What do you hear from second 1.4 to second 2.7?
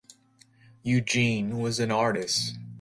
was an artist.